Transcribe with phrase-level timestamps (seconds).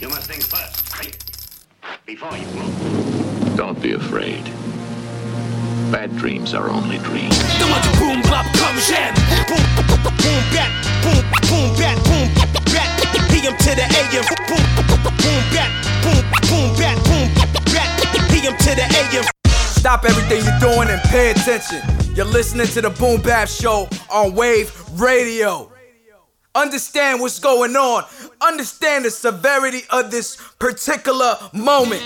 [0.00, 1.16] You must think first, right?
[2.04, 3.56] Before you move.
[3.56, 4.42] Don't be afraid.
[5.92, 7.38] Bad dreams are only dreams.
[7.60, 9.14] Donne-moi boom bap comme j'aime.
[9.46, 10.70] Boom, boom, boom, bat,
[11.04, 12.28] boom, boom, bat, boom,
[12.74, 12.90] bat.
[13.30, 14.24] PM to the AM.
[14.50, 15.70] Boom, boom, bat,
[16.02, 17.24] boom, boom, bat, boom,
[17.70, 17.94] bat.
[18.30, 19.24] PM to the AM.
[19.46, 21.80] Stop everything you're doing and pay attention.
[22.16, 25.70] You're listening to the Boom Bap Show on Wave Radio.
[26.56, 28.04] Understand what's going on.
[28.46, 32.02] Understand the severity of this particular moment.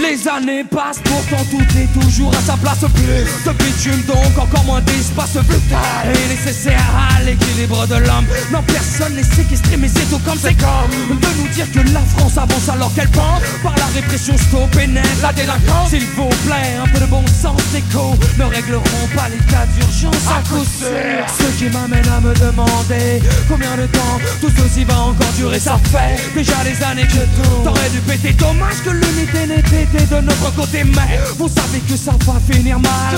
[0.00, 2.78] Les années passent, pourtant tout est toujours à sa place.
[2.94, 5.36] Plus de bitume donc encore moins d'espace.
[5.36, 8.26] Vital Et nécessaire à l'équilibre de l'homme.
[8.52, 12.00] Non personne n'est séquestré mais c'est tout comme c'est comme De nous dire que la
[12.00, 13.42] France avance alors qu'elle pense.
[13.62, 15.90] Par la répression stop et net la délinquance.
[15.90, 20.26] S'il vous plaît un peu de bon sens d'écho Ne régleront pas les cas d'urgence
[20.28, 21.26] à coup sûr.
[21.38, 25.60] Ce qui m'amène à me demander Combien de temps tout ceci va encore durer.
[25.60, 28.32] Ça fait déjà des années que tout T'aurais dû péter.
[28.32, 29.62] Dommage que l'unité n'ait
[29.98, 33.16] de notre côté Mais vous savez que ça va finir mal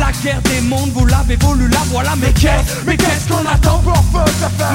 [0.00, 3.78] La guerre des mondes vous l'avez voulu la voilà Mais qu'est-ce, mais qu'est-ce qu'on attend
[3.80, 4.02] pour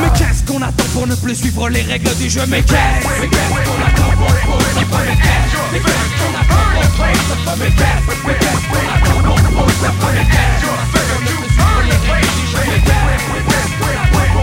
[0.01, 3.27] Mais qu'est-ce qu'on attend pour ne plus suivre les règles du jeu Mais qu'est-ce, mais
[3.27, 6.61] qu'est-ce qu'on attend pour Mais qu'est-ce, mais qu'est-ce qu'on attend
[6.93, 9.17] pour Mais qu'est-ce, mais qu'est-ce qu'on attend
[9.49, 13.73] pour Mais qu'est-ce, pour ne plus suivre les règles du jeu Mais qu'est-ce, mais qu'est-ce
[13.79, 14.37] qu'on attend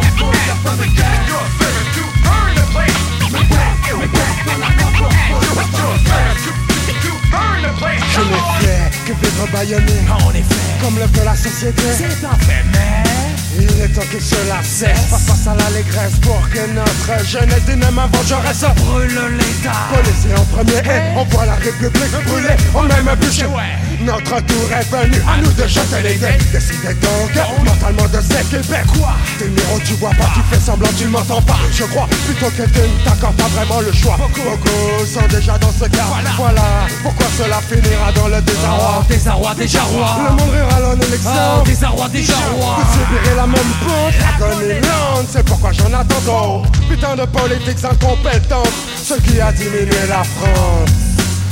[0.63, 1.86] pour Mais qu'est-ce,
[9.67, 9.93] baïonné
[10.25, 11.83] En effet, Comme le veut la société.
[11.97, 15.09] C'est un fait mais Il est temps que cela cesse.
[15.11, 20.79] Face face à l'allégresse pour que notre jeunesse dynamique vengeresse brûle l'état Policier en premier
[20.79, 22.57] et on voit la République brûler.
[22.75, 23.47] On même bûcher
[24.01, 26.39] Notre tour est venu à nous de jeter les dés.
[26.53, 27.31] Décidez donc
[27.65, 28.83] mentalement de s'équiper.
[28.99, 29.15] Quoi?
[29.39, 31.59] T'es Niro tu vois pas, tu fais semblant tu m'entends pas.
[31.73, 34.17] Je crois plutôt que tu ne t'accordes pas vraiment le choix.
[34.19, 36.07] Beaucoup sont déjà dans ce cas.
[36.37, 36.63] Voilà.
[37.03, 38.99] Pourquoi cela finira dans le désarroi?
[39.01, 43.37] Oh, désarroi déjà roi Le monde rira en Oh, élection désarroi déjà roi vous subirez
[43.37, 48.69] la même pente, lente, c'est pourquoi j'en attends trop Putain de politiques incompétentes,
[49.03, 51.06] ce qui a diminué la France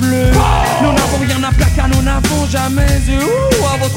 [0.00, 3.49] Nous n'avons rien à plaquer, nous n'avons jamais eu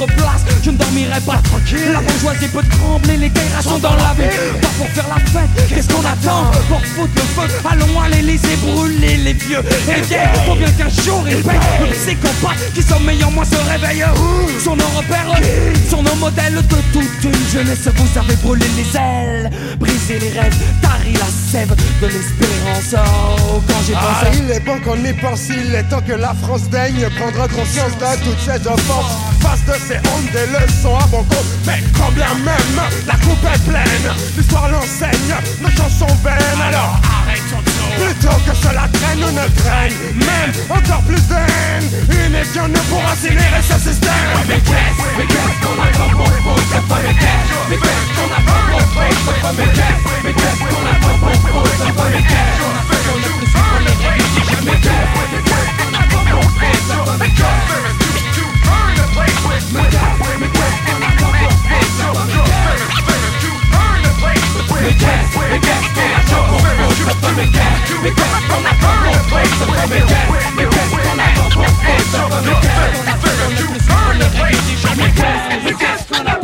[0.03, 1.91] votre place, je ne dormirai pas tranquille.
[1.93, 4.29] La bourgeoisie peut trembler, les guerres sont dans la ville.
[4.61, 8.55] Pas pour faire la fête, qu'est-ce qu'on attend Pour foutre le feu, allons à l'Elysée
[8.57, 9.59] brûler les vieux.
[9.87, 13.45] Et les vieilles Faut bien qu'un jour ils payent Le psychopathe qui sommeille en moi
[13.45, 14.03] se réveille.
[14.63, 15.35] Sont nos repères,
[15.89, 17.87] sont nos modèles de toute une jeunesse.
[17.95, 19.49] Vous avez brûlé les ailes,
[19.79, 22.95] brisé les rêves Tari la sève de l'espérance.
[22.95, 26.13] Oh, quand j'ai Ah, pensé il est bon qu'on y pense, il est temps que
[26.13, 29.32] la France daigne prendre conscience de toutes ces offenses.
[29.43, 33.43] Face de ces hontes, des leçons à bon compte, mais quand bien même la coupe
[33.43, 36.61] est pleine, l'histoire l'enseigne, nos chansons vaines.
[36.61, 37.61] Alors arrêtons
[37.97, 41.87] Plutôt que cela traîne ou ne traîne, même encore plus de haine.
[42.27, 44.11] Unifions nous pour incinérer ce système.
[44.47, 45.75] Mais mais qu'est-ce qu'on
[47.67, 48.43] Mais qu'est-ce, qu'on pour
[57.77, 58.02] ne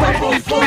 [0.10, 0.64] pour pour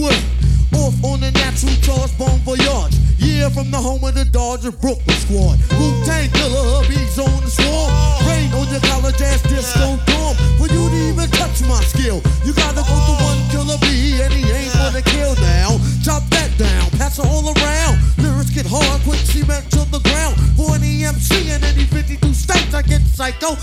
[0.00, 0.16] away.
[0.80, 2.96] Off on the natural charge, bon voyage.
[3.18, 5.60] Yeah, from the home of the Dodger Brooklyn squad.
[5.76, 7.90] Wu Tang killer, hubby's on the swarm.
[8.24, 10.34] Rain on your college ass disco dorm.
[10.56, 14.32] For you to even touch my skill, you gotta go to one killer B, and
[14.32, 15.76] he ain't gonna kill now.
[16.00, 18.00] Chop that down, pass it all around.
[18.16, 20.36] Lyrics get hard, quick cement to the ground.
[20.56, 23.56] For any MC in any 52 states, I get psycho.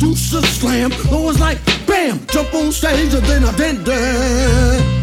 [0.00, 0.90] Producer slam.
[1.10, 5.00] Though it's like bam, jump on stage and then I did that.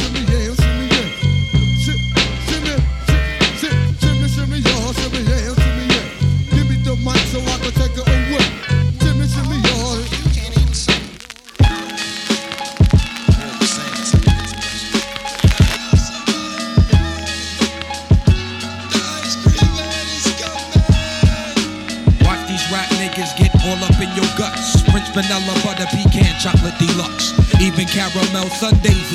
[0.00, 0.30] Shimmy.
[0.30, 0.59] Yeah.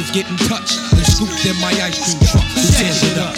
[0.06, 2.46] Is getting touched and scooped in my ice cream truck.
[2.78, 3.36] Tears it up?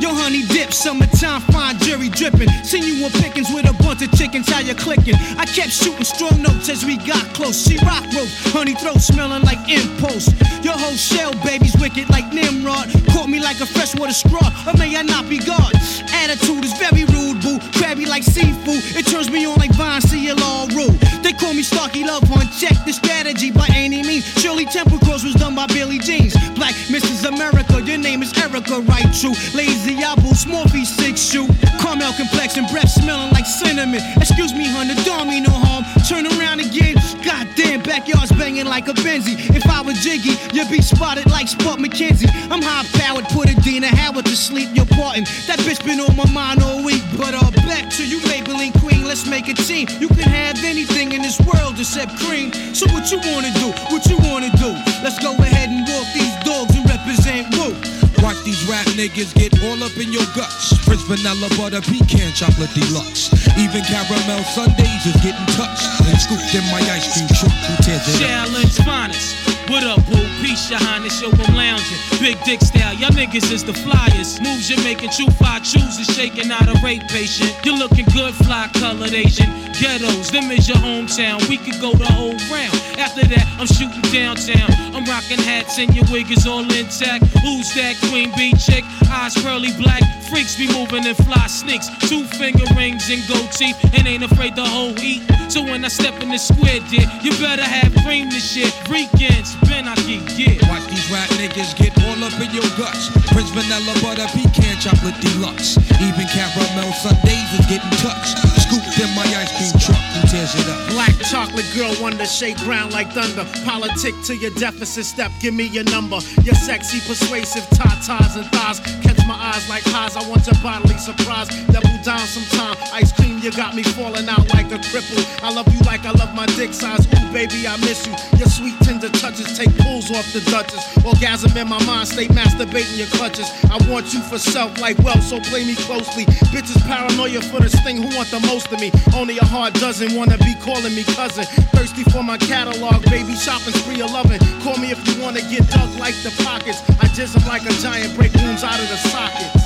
[0.00, 2.48] Yo, honey dip, summertime, fine jury dripping.
[2.62, 5.14] Seen you on pickings with a bunch of chickens, how you clicking?
[5.36, 7.66] I kept shooting strong notes as we got close.
[7.66, 10.30] She rock rope, honey throat smelling like impulse.
[10.62, 12.86] Your whole shell, baby's wicked like Nimrod.
[13.10, 15.74] Caught me like a freshwater straw, or may I not be God?
[16.18, 17.58] Attitude is very rude, boo.
[17.78, 20.90] Crabby like seafood, it turns me on like Vine, see you all rule.
[21.22, 24.24] They call me Starky Love Hunt, check the strategy by any means.
[24.40, 26.34] Shirley Temple Cross was done by Billy Jeans.
[26.54, 27.26] Black Mrs.
[27.28, 29.06] America, your name is Erica, right?
[29.14, 29.34] True.
[29.54, 31.46] Lazy apple, small piece, six shoe.
[31.80, 34.00] Caramel complexion, breath smelling like cinnamon.
[34.16, 35.84] Excuse me, honey, don't mean no harm.
[36.08, 36.96] Turn around again.
[37.24, 39.36] Goddamn, backyard's banging like a Benzie.
[39.54, 42.28] If I was Jiggy, you'd be spotted like Spuds MacKenzie.
[42.50, 44.68] I'm high powered, put Adina Howard to sleep.
[44.74, 45.24] You're parting.
[45.46, 47.02] That bitch been on my mind all week.
[47.16, 49.04] But uh, back to you, Maybelline Queen.
[49.04, 49.88] Let's make a team.
[50.00, 52.52] You can have anything in this world except cream.
[52.74, 53.72] So what you wanna do?
[53.90, 54.70] What you wanna do?
[55.02, 57.74] Let's go ahead and walk these dogs and represent Wu.
[58.22, 60.76] Watch these rap niggas get all up in your guts.
[60.84, 63.30] Prince vanilla butter pecan chocolate deluxe.
[63.56, 67.52] Even caramel sundaes is getting touched and scooped in my ice cream truck.
[67.66, 68.18] Who tears it?
[68.18, 69.57] Challenge finest.
[69.68, 70.16] What up, boo?
[70.40, 71.98] Peace, your highness, yo, I'm lounging.
[72.20, 74.40] Big dick style, y'all niggas is the flyers.
[74.40, 77.52] Moves you're making, true five chooses, shaking out a rape patient.
[77.66, 79.46] You're looking good, fly colored Asian.
[79.76, 81.46] Ghettos, them is your hometown.
[81.50, 82.72] We could go the whole round.
[82.96, 84.72] After that, I'm shooting downtown.
[84.96, 87.26] I'm rocking hats and your wig is all intact.
[87.44, 88.84] Who's that queen bee chick?
[89.12, 90.02] Eyes pearly black.
[90.28, 91.88] Freaks be moving in fly sneaks.
[92.08, 95.22] Two finger rings and gold teeth and ain't afraid to hold heat.
[95.48, 98.72] So when I step in the square, dear, you better have cream this shit.
[98.88, 100.60] Weekends, Ben Aki, yeah.
[100.68, 103.08] Watch these rap niggas get all up in your guts.
[103.32, 105.80] Prince vanilla butter pecan chocolate deluxe.
[105.96, 108.67] Even caramel sundaes is getting touched.
[108.68, 109.96] Scooped in my ice cream truck.
[110.12, 110.90] Who tears it up?
[110.90, 113.46] Black chocolate girl, wonder shake ground like thunder.
[113.64, 116.18] Politic to your deficit step, give me your number.
[116.44, 118.80] Your sexy, persuasive tatas and thighs.
[119.00, 120.16] Catch my eyes like highs.
[120.16, 121.48] I want your bodily surprise.
[121.72, 122.76] Double down sometime.
[122.92, 125.24] Ice cream, you got me falling out like a cripple.
[125.42, 127.06] I love you like I love my dick size.
[127.06, 128.12] Ooh, baby, I miss you.
[128.38, 130.84] Your sweet tender touches take pulls off the Duchess.
[131.04, 133.48] Orgasm in my mind, stay masturbating your clutches.
[133.70, 136.24] I want you for self like wealth, so play me closely.
[136.52, 138.90] Bitches paranoia for this thing, who want the most of me?
[139.14, 141.44] Only a hard dozen wanna be calling me cousin.
[141.74, 144.40] Thirsty for my catalog, baby, shopping spree of loving.
[144.62, 146.82] Call me if you wanna get dug like the pockets.
[147.00, 149.64] I jizz 'em like a giant, break wounds out of the sockets.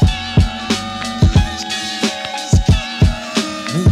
[3.74, 3.84] Wu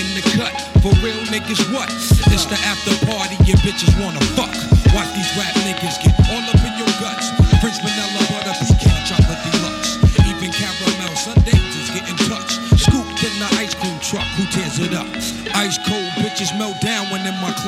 [0.00, 0.54] in the cut.
[0.82, 1.90] For real niggas, what?
[2.32, 4.54] It's the after party, your bitches wanna fuck.
[4.94, 5.97] Watch these rap niggas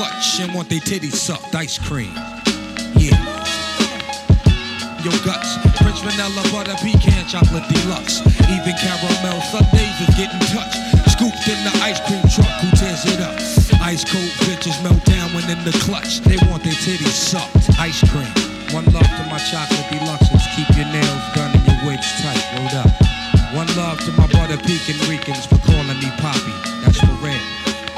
[0.00, 1.54] clutch and want their titties sucked.
[1.54, 2.08] Ice cream.
[2.96, 3.20] Yeah.
[5.04, 8.24] Your guts, French vanilla butter pecan chocolate deluxe.
[8.48, 10.80] Even caramel sundaes is getting touched.
[11.12, 13.36] Scooped in the ice cream truck, who tears it up?
[13.84, 16.24] Ice cold bitches melt down when in the clutch.
[16.24, 17.68] They want their titties sucked.
[17.76, 18.32] Ice cream.
[18.72, 20.44] One love to my chocolate deluxes.
[20.56, 22.40] Keep your nails done and your wigs tight.
[22.56, 22.92] Rolled up.
[23.52, 26.56] One love to my butter pecan Ricans for calling me Poppy.
[26.80, 27.44] That's for red.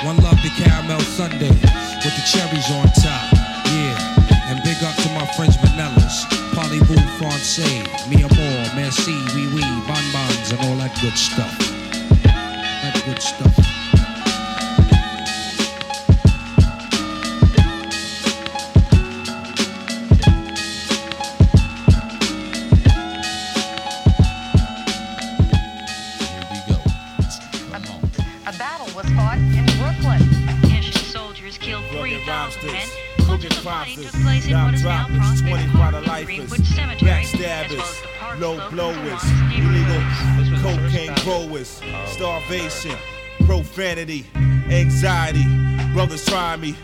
[0.03, 1.62] One love to caramel sundae
[2.13, 3.33] with the cherries on top.
[3.73, 4.51] Yeah.
[4.51, 6.27] And big up to my French vanillas.
[6.55, 11.72] Parlez-vous français, mi amor, merci, oui oui, bonbons, and all that good stuff.
[38.43, 39.23] Low blowers,
[39.55, 40.03] illegal
[40.63, 42.07] cocaine growers, oh.
[42.11, 42.97] starvation,
[43.47, 44.27] profanity,
[44.69, 45.45] anxiety.
[45.93, 46.75] Brothers try me,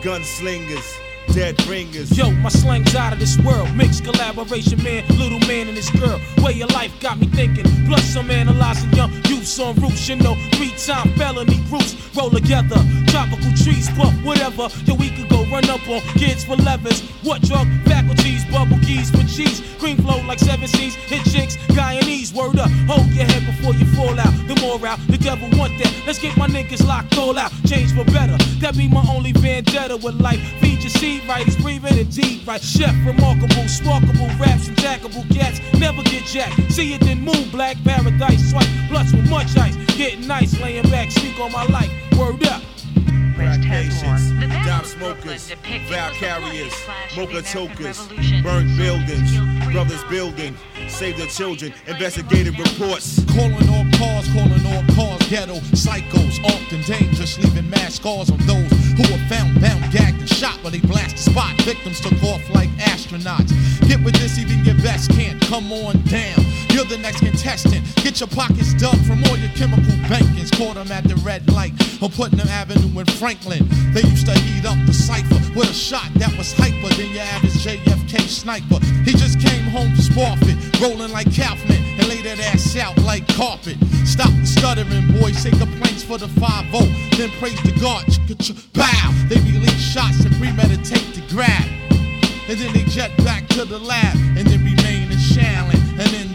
[0.00, 0.96] gunslingers,
[1.34, 2.16] dead bringers.
[2.16, 3.74] Yo, my slang's out of this world.
[3.74, 5.04] Mixed collaboration, man.
[5.18, 6.20] Little man and this girl.
[6.38, 7.64] Way of life got me thinking.
[7.86, 10.08] Plus, I'm analyzing young youths on roofs.
[10.08, 12.78] You know, three time felony groups roll together.
[13.08, 14.68] Tropical trees, puff, whatever.
[14.84, 17.00] Yo, we could go run up on kids for levers.
[17.22, 17.66] What drug?
[17.84, 19.62] Faculties, bubble keys for cheese.
[19.78, 20.94] Cream flow like seven seas.
[20.94, 22.32] Hit chicks, Guyanese.
[22.32, 22.70] Word up.
[22.86, 24.32] Hold your head before you fall out.
[24.46, 25.92] The more out, the devil want that.
[26.06, 27.52] Let's get my niggas locked all out.
[27.66, 28.36] Change for better.
[28.60, 30.40] That be my only vendetta with life.
[30.60, 31.46] Feed your seed right.
[31.46, 32.62] It's breathing indeed right.
[32.62, 35.60] Chef, remarkable, sparkable raps, and jackable cats.
[35.78, 36.72] Never get jacked.
[36.72, 37.50] See it then move.
[37.52, 38.50] Black paradise.
[38.50, 39.76] Swipe blunts with much ice.
[39.96, 40.58] Getting nice.
[40.60, 41.10] Laying back.
[41.10, 41.90] Speak on my life.
[42.16, 42.62] Word up.
[43.38, 44.30] Crack patients,
[44.66, 45.52] dime smokers,
[45.88, 46.74] vow carriers,
[47.16, 48.08] mocha tokers,
[48.42, 49.38] burned buildings,
[49.72, 50.56] brothers building,
[50.88, 53.24] save the children, investigative reports.
[53.26, 58.72] Calling all cars, calling all cars, ghetto psychos, often dangerous, leaving mass scars on those
[58.98, 60.58] who were found, bound, gagged, and shot.
[60.62, 61.54] While they blast the spot.
[61.62, 63.54] Victims took off like astronauts.
[63.86, 65.40] Get with this, even your best can't.
[65.42, 66.44] Come on down.
[66.72, 67.84] You're the next contestant.
[67.96, 70.50] Get your pockets dug from all your chemical bankings.
[70.56, 71.72] Caught them at the red light
[72.02, 73.66] on Putnam Avenue in Franklin.
[73.92, 77.24] They used to heat up the cipher with a shot that was hyper than your
[77.34, 78.78] average JFK sniper.
[79.04, 80.08] He just came home to
[80.80, 83.76] rolling like Kaufman, and laid that ass out like carpet.
[84.04, 85.38] Stop the stuttering, boys.
[85.38, 86.72] Say complaints for the 5
[87.16, 88.04] then praise the God.
[88.74, 89.10] Bow.
[89.28, 91.66] They release shots and premeditate to grab.
[92.48, 95.77] And then they jet back to the lab and then remain in Shaolin and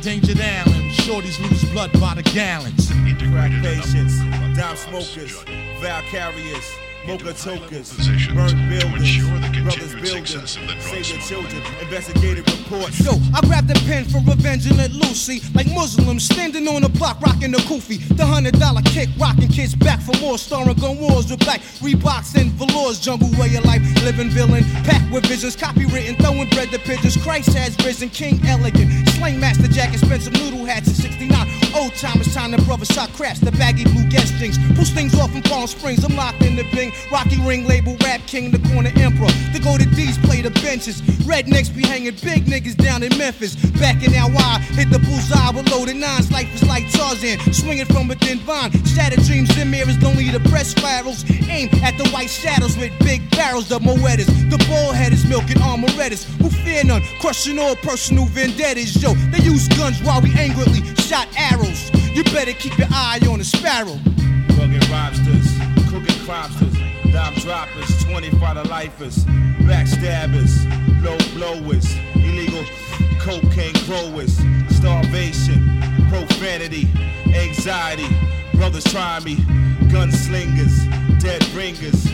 [0.05, 0.91] endangered island.
[0.91, 2.91] Shorties lose blood by the gallons.
[3.31, 4.19] Crack patients,
[4.55, 5.43] dime smokers,
[5.79, 6.71] vow carriers,
[7.07, 7.95] mocha tokers,
[8.33, 9.17] burned buildings,
[9.63, 12.99] brothers building, save the children, investigative reports.
[12.99, 16.89] Yo, I grabbed a pen for revenge and let Lucy, like Muslims standing on the
[16.89, 18.05] block rocking the kufi.
[18.17, 22.39] The hundred dollar kick, rocking kids back for more, starring gun wars with black Reeboks
[22.39, 22.99] and velours.
[22.99, 27.17] Jungle way of life, living villain, packed with visions, copywritten, throwing bread to pigeons.
[27.17, 28.91] Christ has risen, King elegant,
[29.23, 31.47] slang master jacket, expensive noodle hats in '69.
[31.75, 34.57] Old time, it's time the brother shot craps, the baggy blue guest things.
[34.75, 36.91] Pull things off in Palm Springs, I'm locked in the bing.
[37.11, 39.31] Rocky ring label, rap king, the corner emperor.
[39.53, 41.01] The go to D's play the benches.
[41.23, 43.55] Rednecks be hanging big niggas down in Memphis.
[43.79, 46.31] Back in NY, hit the bullseye with loaded nines.
[46.31, 48.71] Life is like Tarzan, swinging from a thin vine.
[48.85, 51.23] Shattered dreams and mirrors, lonely the press spirals.
[51.47, 54.27] Aim at the white shadows with big barrels, the Moedas.
[54.49, 56.25] The bullheaders milking armorettas.
[56.41, 59.01] Who fear none, crushing all personal vendettas.
[59.01, 59.12] Yo,
[59.43, 61.91] use guns while we angrily shot arrows.
[62.15, 63.99] You better keep your eye on the sparrow.
[64.57, 65.47] Rugged robsters,
[65.89, 66.73] crooked cropsters,
[67.11, 69.25] dime droppers, 25 to lifers,
[69.67, 70.53] backstabbers,
[71.03, 72.63] low blowers, illegal
[73.19, 74.37] cocaine growers,
[74.69, 76.87] starvation, profanity,
[77.33, 78.07] anxiety,
[78.53, 79.35] brothers try me,
[79.91, 80.75] gunslingers,
[81.21, 82.05] dead bringers,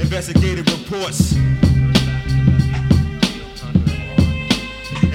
[0.00, 1.34] investigative reports.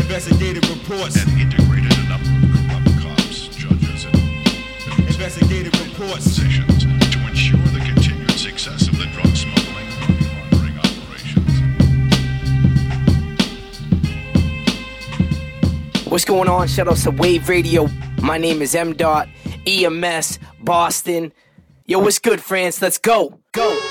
[0.09, 1.23] Investigative reports.
[1.23, 6.25] And integrated a number of corrupt cops, judges, and investigative reports.
[6.25, 9.87] positions to ensure the continued success of the drug smuggling
[10.51, 11.61] laundering operations.
[16.09, 16.67] What's going on?
[16.67, 17.87] Shout out to Wave Radio.
[18.19, 18.93] My name is M.
[18.93, 19.29] Dot
[19.67, 21.31] EMS Boston.
[21.85, 22.81] Yo, what's good, France?
[22.81, 23.39] Let's go.
[23.51, 23.88] Go.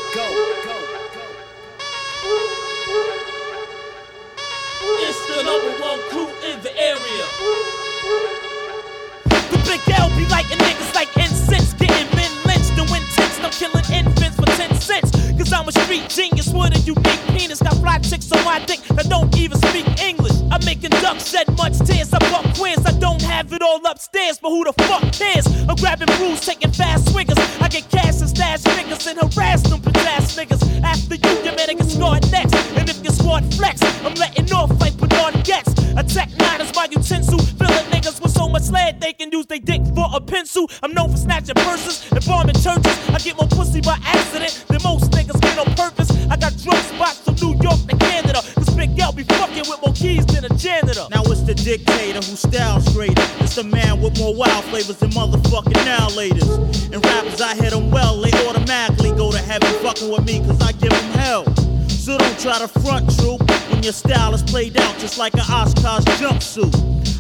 [15.39, 17.63] Cause I'm a street genius with a unique penis.
[17.63, 20.35] Got fly chicks on my dick that don't even speak English.
[20.51, 22.13] I'm making ducks shed much tears.
[22.13, 22.85] I fuck queers.
[22.85, 25.47] I don't have it all upstairs, but who the fuck cares?
[25.69, 27.39] I'm grabbing brews, taking fast swingers.
[27.61, 30.83] I get cash and stash figures and harass them bitch ass niggas.
[30.83, 32.55] After you, your man get scored next.
[32.77, 35.71] And if your squad flex, I'm letting off like Bernard Goetz.
[35.97, 37.39] Attack nine is my utensil.
[37.39, 40.69] Filling niggas with so much lead they can use they dick for a pencil.
[40.83, 42.97] I'm known for snatching purses and bombing churches.
[43.11, 45.28] I get more pussy by accident than most niggas
[45.59, 46.11] on purpose.
[46.31, 48.41] I got drug spots from New York to Canada.
[48.55, 51.07] Cause Big L be fucking with more keys than a janitor.
[51.11, 53.27] Now it's the dictator who styles greater.
[53.41, 56.49] It's the man with more wild flavors than motherfucking now laters.
[56.93, 60.61] And rappers, I hit them well, they automatically go to heaven fucking with me cause
[60.63, 61.45] I give them hell.
[61.89, 63.43] So don't try to front troop
[63.79, 66.75] when your style is played out just like an Oshkosh jumpsuit.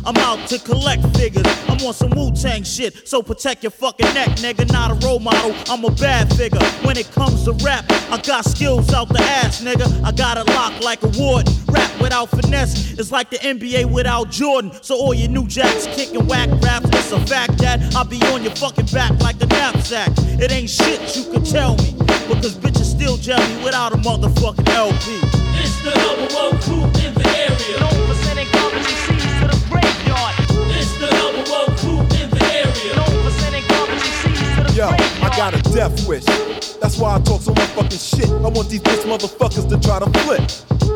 [0.04, 1.46] I'm out to collect figures.
[1.68, 4.68] I'm on some Wu Tang shit, so protect your fucking neck, nigga.
[4.72, 6.60] Not a role model, I'm a bad figure.
[6.82, 9.86] When it comes to rap, I got skills out the ass, nigga.
[10.02, 11.54] I got it locked like a warden.
[11.68, 14.72] Rap without finesse is like the NBA without Jordan.
[14.82, 18.42] So all your new jacks kicking whack raps, it's a fact that I'll be on
[18.42, 20.10] your fucking back like a knapsack.
[20.42, 21.92] It ain't shit you can tell me,
[22.26, 25.37] because bitches still me without a motherfucking LP.
[25.60, 27.76] It's the number one crew in the area.
[27.80, 30.34] Known for sending company C's to the graveyard.
[30.74, 32.94] It's the number one crew in the area.
[32.96, 35.24] Known for sending company C's to the Yo, graveyard.
[35.24, 36.24] I got a death wish.
[36.80, 38.30] That's why I talk so much fucking shit.
[38.30, 40.44] I want these bitch motherfuckers to try to flip.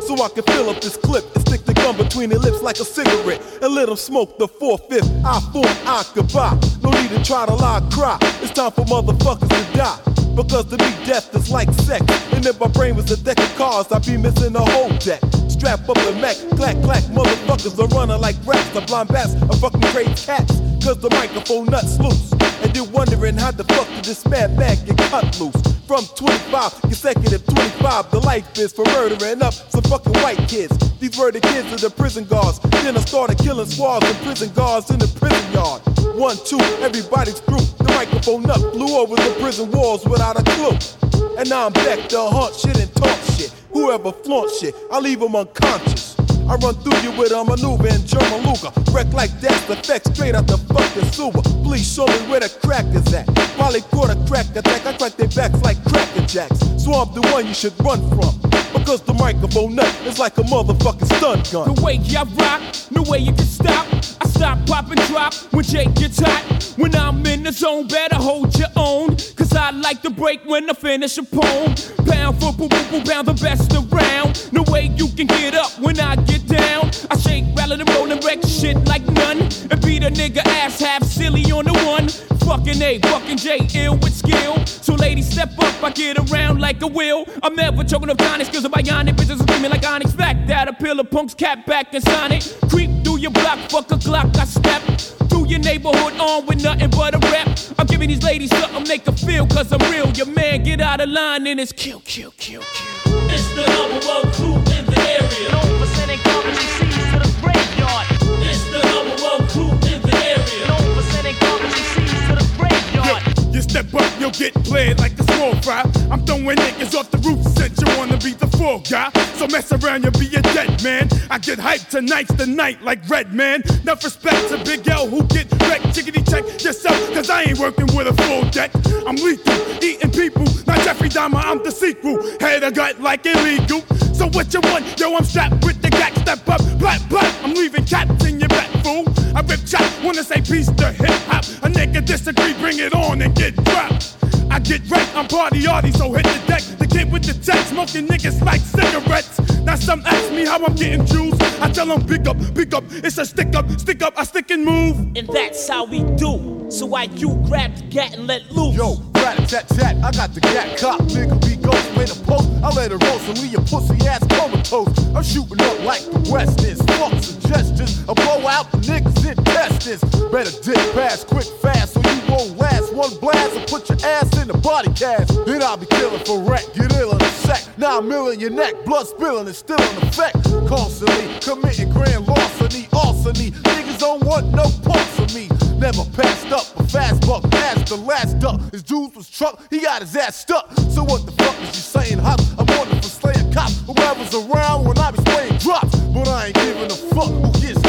[0.02, 2.78] So I can fill up this clip and stick the gun between their lips like
[2.80, 5.10] a cigarette and let them smoke the four-fifth.
[5.24, 6.58] I form I goodbye.
[6.82, 8.18] No need to try to lie, cry.
[8.42, 10.11] It's time for motherfuckers to die.
[10.34, 12.04] Because to me, death is like sex.
[12.32, 15.41] And if my brain was a deck of cards, I'd be missing a whole deck.
[15.62, 18.68] Strap up the Mac, clack, clack, motherfuckers are running like rats.
[18.70, 20.58] The blind bats are fucking great cats.
[20.82, 22.32] Cause the microphone nuts loose.
[22.64, 25.54] And you're wondering how the fuck did this mad bag get cut loose?
[25.86, 30.76] From 25, consecutive 25, the life is for murdering up some fucking white kids.
[30.98, 32.58] These were the kids of the prison guards.
[32.82, 35.80] Then I started killing squads and prison guards in the prison yard.
[36.18, 37.62] One, two, everybody's through.
[37.78, 41.21] The microphone nut flew over the prison walls without a clue.
[41.38, 43.50] And now I'm back to haunt shit and talk shit.
[43.72, 46.16] Whoever flaunt shit, I leave them unconscious.
[46.48, 48.70] I run through you with a maneuver in German Luger.
[48.92, 49.76] Wreck like that's the
[50.12, 51.42] straight out the fucking sewer.
[51.64, 53.26] Please show me where the crack is at.
[53.56, 54.84] Probably caught a crack attack.
[54.84, 56.60] I crack their backs like cracker jacks.
[56.92, 58.51] I'm the one you should run from.
[58.72, 61.74] Because the microphone nut is like a motherfucking stun gun.
[61.74, 63.86] The way I rock, no way you can stop.
[64.20, 66.74] I stop, pop, and drop when Jake gets hot.
[66.76, 69.16] When I'm in the zone, better hold your own.
[69.36, 71.74] Cause I like to break when I finish a poem.
[72.06, 74.52] Pound for boom, boom, pound the best around.
[74.52, 76.90] No way you can get up when I get down.
[77.10, 79.40] I shake, rattle, and roll and wreck shit like none.
[79.70, 82.08] And beat a nigga ass half silly on the one.
[82.42, 84.64] Fucking A, fucking J, ill with skill.
[84.66, 87.24] So ladies, step up, I get around like a wheel.
[87.42, 90.12] I'm never choking up tonics, cause of bionic bitches screaming like Onyx.
[90.12, 92.42] Fact that a pillar punks cat back and Sonic.
[92.70, 94.82] Creep through your block, fuck a Glock, I step.
[95.28, 97.48] Through your neighborhood on with nothing but a rep.
[97.78, 100.10] I'm giving these ladies something they can feel, cause I'm real.
[100.12, 103.28] Your man get out of line and it's kill, kill, kill, kill.
[103.30, 105.50] It's the number one crew in the area.
[105.50, 108.06] Known for sending company C's to the graveyard.
[108.44, 110.68] It's the number one crew in the area.
[110.68, 113.54] Known for sending company C's to the graveyard.
[113.54, 115.82] You step up, you'll get played like a small fry.
[116.08, 119.10] I'm throwing niggas off the roof since you wanna be the fall guy.
[119.34, 121.08] So mess around, you'll be a dead man.
[121.28, 123.64] I get hyped tonight's the night like Redman.
[123.82, 125.86] Enough respect to Big L who get wrecked.
[125.86, 128.70] Chickity check yourself, cause I ain't working with a full deck.
[129.04, 130.44] I'm lethal, eating people.
[130.68, 132.22] Not Jeffrey Dahmer, I'm the sequel.
[132.38, 133.80] Head a gut like illegal.
[134.14, 135.00] So what you want?
[135.00, 136.16] Yo, I'm strapped with the gat.
[136.18, 137.34] Step up, black, black.
[137.42, 139.04] I'm leaving cats in your back, fool.
[139.34, 141.44] I rip chat, wanna say peace to hip hop.
[141.64, 144.11] A nigga disagree, bring it on and get dropped.
[144.52, 146.62] I get wrecked, I'm party arty, so hit the deck.
[146.78, 149.40] The kid with the tech, smoking niggas like cigarettes.
[149.60, 151.40] Now some ask me how I'm getting juice.
[151.58, 154.50] I tell them pick up, pick up, it's a stick up, stick up, I stick
[154.50, 154.98] and move.
[155.16, 156.66] And that's how we do.
[156.68, 158.76] So why you grab the gat and let loose?
[158.76, 162.50] Yo, rat tat tat, I got the gat cop, nigga be ghost, made a post.
[162.62, 164.92] I let it roll, so leave your pussy ass comatose.
[165.16, 166.78] I'm shooting up like the West is.
[166.98, 170.02] Fuck suggestions, I blow out the niggas in testers.
[170.30, 172.81] Better dip fast, quick, fast, so you won't last.
[172.94, 175.44] One blast and put your ass in the body cast.
[175.46, 177.78] Then I'll be killing for wreck, get ill in a sec.
[177.78, 180.36] Nine mil in your neck, blood spilling, it's still in effect.
[180.68, 183.50] Constantly committing grand larceny, arsony.
[183.50, 185.48] Niggas don't want no parts of me.
[185.78, 188.60] Never passed up a fast buck, as the last duck.
[188.70, 190.70] His juice was truck, he got his ass stuck.
[190.90, 192.40] So what the fuck is you saying, Hop?
[192.58, 193.80] I'm on for slaying cops.
[193.86, 195.96] Whoever's around when I be spraying drops.
[196.12, 197.81] But I ain't giving a fuck who gets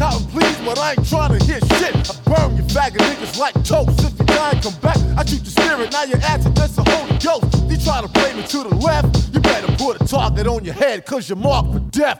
[0.00, 1.94] counting please, but I ain't trying to hit shit.
[1.94, 4.00] I burn you faggot niggas like toast.
[4.00, 7.18] If you die come back, I treat your spirit, now you're acting that's a Holy
[7.18, 7.44] Ghost.
[7.68, 10.72] You try to play me to the left, you better put a target on your
[10.72, 12.18] head, cause you're marked for death.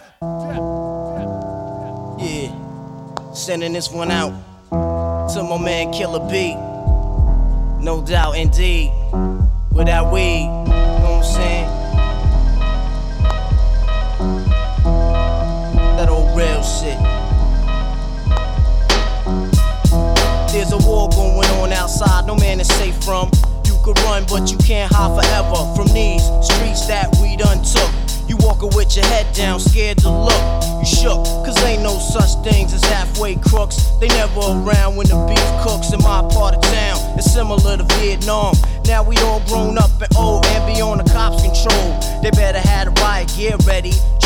[2.21, 2.53] Yeah,
[3.33, 4.35] sending this one out
[5.33, 6.53] to my man Killer B.
[7.83, 8.93] No doubt, indeed.
[9.73, 11.69] Without weed, you know what I'm saying?
[15.97, 17.00] That old real shit.
[20.91, 23.31] War going on outside, no man is safe from.
[23.65, 27.91] You could run, but you can't hide forever from these streets that we done took.
[28.29, 30.43] You walking with your head down, scared to look.
[30.81, 33.77] You shook, cause ain't no such things as halfway crooks.
[34.01, 37.19] They never around when the beef cooks in my part of town.
[37.19, 38.55] It's similar to Vietnam.
[38.87, 42.23] Now we all grown up and old and be on the cops' control.
[42.23, 43.95] They better have the riot gear ready.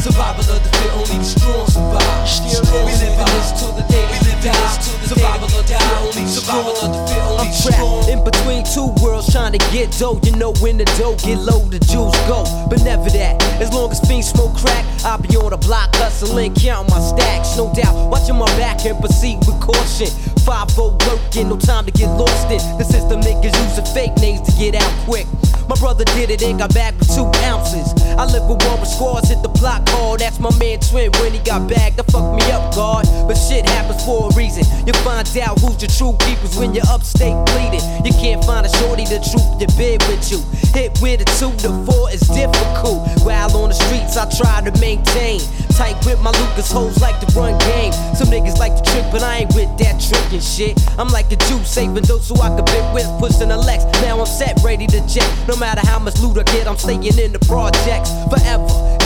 [0.00, 2.26] Survival of the fit, only the strong survive.
[2.26, 4.56] Still live, we live in this till the day that
[5.00, 5.06] we.
[5.06, 8.88] Survival of the fit, only survival of the fit, only I'm trapped in between two
[9.02, 10.20] worlds trying to get dough.
[10.24, 12.44] You know when the dough get low, the juice go.
[12.68, 13.42] But never that.
[13.60, 17.56] As long as fiends smoke crack, I'll be on the block hustling, counting my stacks.
[17.56, 20.08] No doubt, watching my back and proceed with caution.
[20.40, 20.76] 5
[21.06, 22.60] working, no time to get lost in.
[22.78, 25.26] The system niggas using fake names to get out quick.
[25.68, 27.94] My brother did it and got back with two ounces.
[28.18, 30.18] I live with one with squads, hit the block hard.
[30.18, 31.94] That's my man Twin when he got back.
[31.94, 33.06] That fucked me up, God.
[33.28, 34.64] But shit happens for a reason.
[34.86, 37.84] You find out who's the true keepers when you're upstate bleeding.
[38.04, 40.40] You can't find a shorty to troop your bed with you.
[40.74, 43.06] Hit with a two to four is difficult.
[43.22, 45.40] While on the streets, I try to maintain.
[45.76, 47.92] Tight with my Lucas hoes like to run game.
[48.14, 50.76] Some niggas like to trick, but I ain't with that trickin' shit.
[50.98, 53.84] I'm like a Jew saving those who I could bit with, pushing a Lex.
[54.02, 55.28] Now I'm set, ready to jet.
[55.48, 58.99] No matter how much loot I get, I'm staying in the projects forever.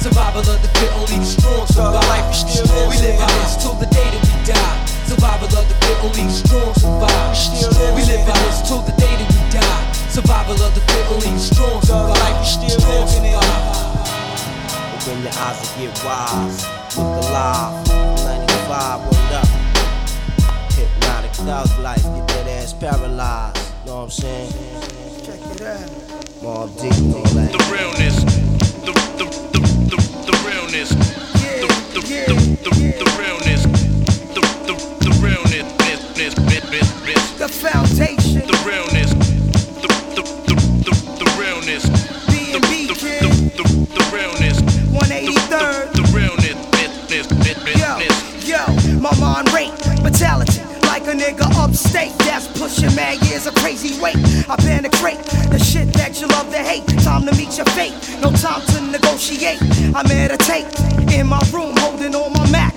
[0.00, 2.34] Survival of the fit, only the strong survive.
[2.34, 4.78] Still we live in this till the day that we die.
[5.06, 7.36] Survival of the fit, only the strong survive.
[7.36, 9.92] Still we live in this till the day that we die.
[10.08, 12.46] Survival of the fit, only the strong survive.
[12.46, 13.88] Strong survive.
[14.94, 16.62] Open your eyes and get wise.
[16.96, 17.86] Look alive.
[18.22, 19.48] 95, word up.
[20.78, 22.02] Hypnotic thug life.
[22.02, 23.56] Get that ass paralyzed.
[23.86, 24.52] Know what I'm saying?
[25.24, 25.90] Check it out.
[26.42, 27.50] Mobb Deep, all that.
[27.52, 28.16] The realness.
[28.84, 29.27] The, the,
[30.28, 30.90] the realness.
[30.90, 32.52] The realness.
[32.60, 33.64] The realness.
[37.38, 38.46] The foundation.
[38.46, 39.10] The realness.
[39.80, 39.88] The
[41.38, 41.82] realness.
[43.96, 44.58] The realness.
[44.92, 45.92] 183rd.
[45.96, 46.48] The realness.
[48.46, 50.77] Yo yo, my mind rate, fatality.
[50.98, 54.16] Like a nigga upstate that's pushing mad years of crazy weight.
[54.48, 56.86] I been a penetrate the shit that you love to hate.
[57.04, 59.62] Time to meet your fate, no time to negotiate.
[59.94, 60.66] I meditate
[61.14, 62.74] in my room, holding on my Mac,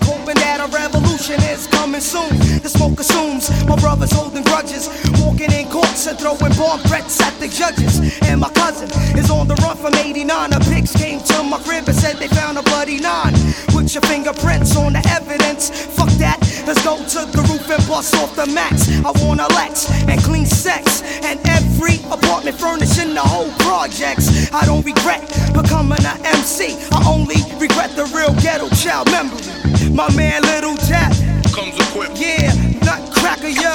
[0.52, 2.28] that a revolution is coming soon.
[2.60, 4.92] The smoke consumes, my brothers holding grudges,
[5.24, 8.04] walking in courts and throwing bomb threats at the judges.
[8.28, 10.28] And my cousin is on the run from 89.
[10.52, 13.32] A pigs came to my crib and said they found a bloody nine.
[13.72, 15.72] Put your fingerprints on the evidence.
[15.96, 18.92] Fuck that, let's go to the roof and bust off the max.
[19.08, 24.52] I want a Lex and clean sex, and every apartment furnishing the whole projects.
[24.52, 25.24] I don't regret
[25.56, 26.76] becoming an MC.
[26.92, 29.62] I only regret the real ghetto child memory.
[29.92, 31.14] My man Little Jack
[31.54, 32.18] comes equipped.
[32.18, 33.74] Yeah, Nutcracker yo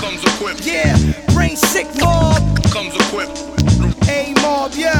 [0.00, 0.66] comes equipped.
[0.66, 0.96] Yeah,
[1.34, 3.38] brain sick mob comes equipped.
[4.08, 4.92] A mob yo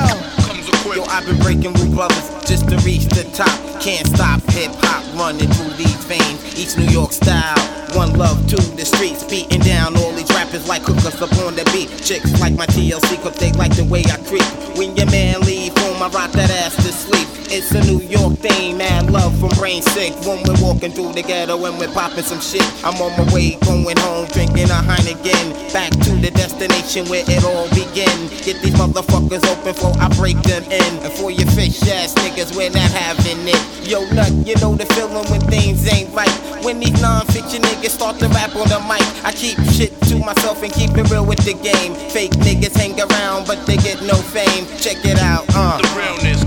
[0.47, 0.97] comes equipped.
[0.97, 3.55] Yo, I've been breaking with brothers just to reach the top.
[3.81, 6.41] Can't stop hip hop running through these veins.
[6.59, 7.59] Each New York style.
[7.95, 11.65] One love to the streets, beating down all these rappers like hookers up on the
[11.73, 11.89] beat.
[12.03, 14.43] Chicks like my TLC, cause they like the way I creep.
[14.77, 17.29] When your man leave home, I rock that ass to sleep.
[17.51, 19.13] It's a New York thing, man.
[19.13, 20.13] Love from Brain Sick.
[20.27, 22.65] When we're walking through the ghetto and we're popping some shit.
[22.83, 25.73] I'm on my way, going home, drinking a Heineken.
[25.73, 28.27] Back to the destination where it all began.
[28.43, 30.93] Get these motherfuckers open before I break them in.
[31.05, 33.63] And for your fish ass niggas, we're not having it.
[33.87, 36.33] Yo, nut, you know the feeling when things ain't right.
[36.65, 40.63] When these non-fiction niggas start to rap on the mic, I keep shit to myself
[40.63, 41.95] and keep it real with the game.
[42.11, 44.67] Fake niggas hang around, but they get no fame.
[44.81, 45.84] Check it out, uh.
[45.85, 46.41] The realness.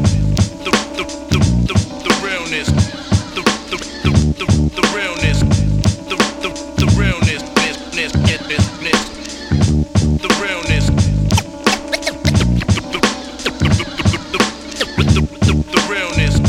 [0.66, 2.70] The, the, the, the, the realness.
[2.70, 5.40] The, the, the, the, the realness.
[6.10, 6.50] The, the,
[6.82, 7.44] the realness.
[7.56, 9.02] Ness, ness, ness, ness, ness.
[10.24, 10.88] The realness.
[15.62, 16.40] The realness.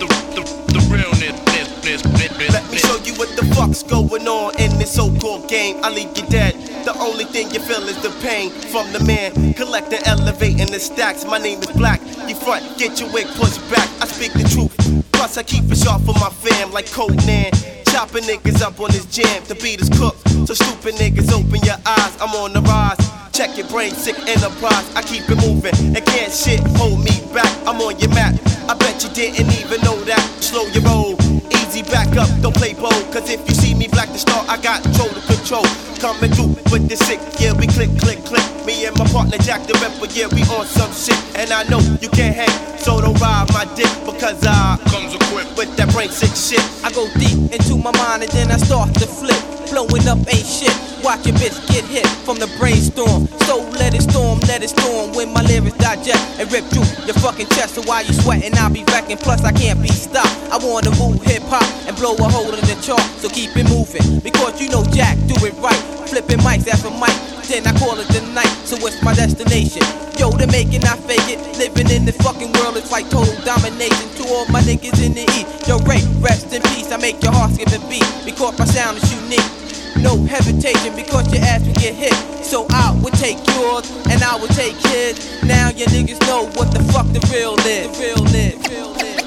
[0.00, 0.42] The, the,
[0.74, 1.36] the realness.
[1.46, 4.94] Ness, ness, ness, ness, Let me show you what the fuck's going on in this
[4.94, 5.76] so-called game.
[5.84, 6.63] I leave you dead.
[7.04, 11.26] Only thing you feel is the pain from the man collecting, elevating the stacks.
[11.26, 12.00] My name is Black.
[12.26, 13.90] You front, get your wig pushed back.
[14.00, 14.74] I speak the truth.
[15.12, 17.52] Plus I keep it sharp for my fam like Conan.
[17.92, 19.44] Chopping niggas up on this jam.
[19.44, 20.23] The beat is cooked.
[20.42, 22.14] So stupid niggas open your eyes.
[22.20, 22.98] I'm on the rise.
[23.32, 24.86] Check your brain, sick enterprise.
[24.94, 27.50] I keep it moving and can't shit hold me back.
[27.66, 28.34] I'm on your map.
[28.68, 30.22] I bet you didn't even know that.
[30.40, 31.18] Slow your roll,
[31.50, 32.94] easy back up, don't play bold.
[33.12, 35.66] Cause if you see me black the star, I got control to control.
[35.98, 38.44] Coming through with the sick, yeah, we click, click, click.
[38.64, 41.18] Me and my partner Jack the Ripper, yeah, we on some shit.
[41.34, 45.58] And I know you can't hang, so don't ride my dick because I comes equipped
[45.58, 46.62] with that brain sick shit.
[46.86, 49.36] I go deep into my mind and then I start to flip.
[49.68, 50.74] Blowing up ain't shit.
[51.04, 53.28] Watch your bitch get hit from the brainstorm.
[53.44, 55.12] So let it storm, let it storm.
[55.12, 57.74] When my lyrics digest and rip through your fucking chest.
[57.76, 59.18] So while you sweating, I'll be wrecking.
[59.18, 60.32] Plus, I can't be stopped.
[60.48, 63.04] I wanna move hip hop and blow a hole in the chart.
[63.20, 64.20] So keep it moving.
[64.20, 65.82] Because you know Jack do it right.
[66.08, 67.12] Flipping mics after mic.
[67.44, 68.48] Then I call it the night.
[68.64, 69.84] So it's my destination?
[70.16, 71.38] Yo, they making I fake it.
[71.58, 74.08] Living in this fucking world, it's like total domination.
[74.16, 75.44] To all my niggas in the E.
[75.68, 76.90] Yo, Ray, rest in peace.
[76.90, 78.06] I make your heart skip a beat.
[78.24, 79.63] Because my sound is unique.
[80.00, 82.14] No hesitation because your ass will get hit.
[82.44, 85.42] So I would take yours and I would take his.
[85.44, 87.86] Now your niggas know what the fuck the real is.
[87.90, 88.54] The real is.
[88.62, 89.22] The real is.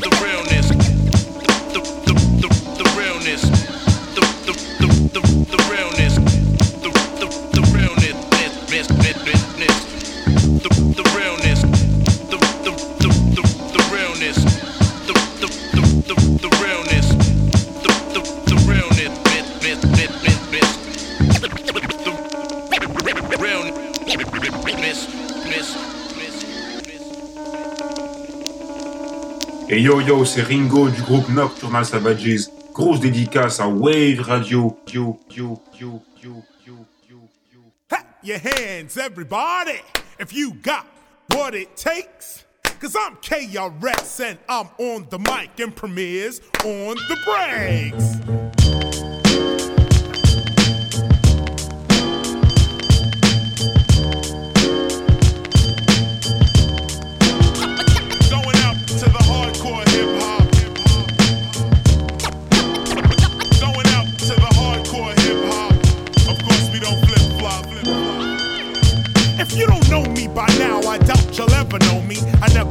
[0.00, 0.48] The realness.
[0.50, 0.57] The,
[29.78, 32.50] Et yo yo, c'est Ringo du groupe Nocturnal Savages.
[32.74, 34.76] Grosse dédicace à Wave Radio.
[34.92, 36.34] Yo, yo, yo, yo,
[36.66, 36.74] yo,
[37.08, 37.16] yo,
[37.54, 37.60] yo.
[37.88, 39.78] Clap your hands, everybody,
[40.18, 40.84] if you got
[41.32, 42.44] what it takes.
[42.80, 48.47] Cause I'm KRS and I'm on the mic and Premier's on the breaks.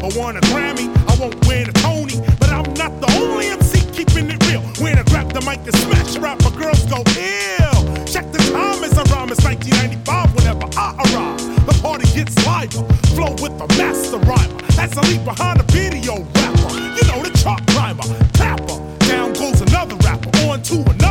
[0.08, 3.82] I won a Grammy, I won't win a Tony, but I'm not the only MC
[3.92, 4.62] keeping it real.
[4.80, 8.06] When I grab the mic and smash a rapper, girls go ill.
[8.08, 11.44] Check the time as I rhyme, it's 1995 whenever I arrive.
[11.68, 12.88] The party gets liver,
[13.20, 14.56] flow with the master rhymer.
[14.80, 18.80] As I leave behind a video rapper, you know the chart climber, tapper.
[19.12, 20.28] Down goes another rapper.
[20.68, 21.07] shit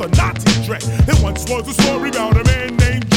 [0.00, 0.82] a Nazi dread.
[1.06, 3.07] There once was a story about a man named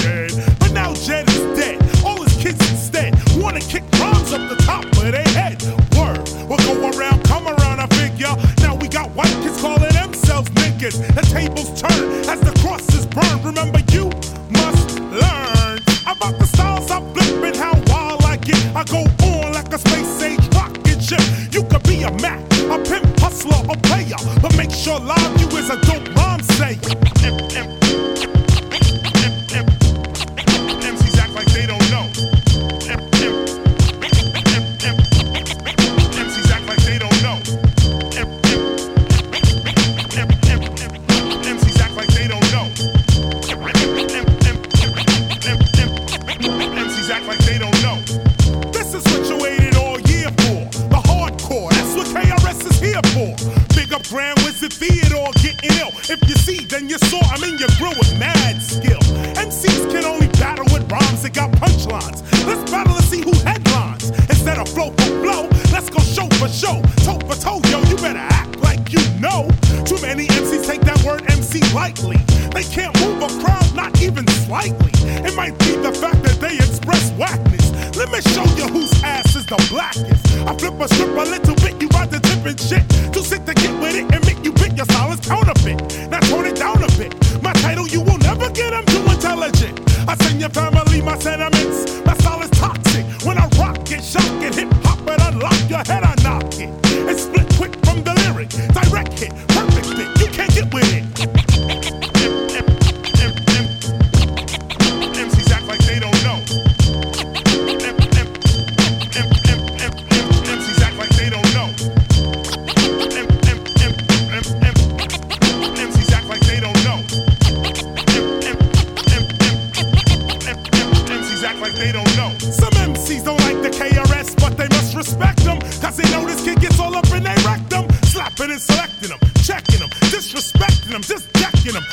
[121.61, 122.33] like they don't know.
[122.39, 125.59] Some MCs don't like the KRS, but they must respect them.
[125.79, 127.85] Cause they know this kid gets all up in they rectum.
[128.03, 131.83] Slapping and selecting them, checking them, disrespecting them, just decking them.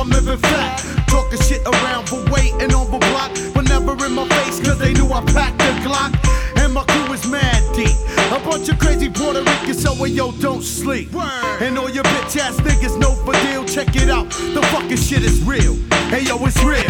[0.00, 0.80] I'm living fat.
[1.08, 3.36] Talking shit around but waiting on the block.
[3.52, 6.16] But never in my face cause they knew I packed the Glock.
[6.56, 7.92] And my crew is mad deep.
[8.32, 11.14] A bunch of crazy Puerto Ricans, so hey, yo, don't sleep.
[11.60, 13.66] And all your bitch ass niggas know for deal.
[13.66, 14.30] Check it out.
[14.30, 15.74] The fucking shit is real.
[16.08, 16.80] Hey yo, it's real.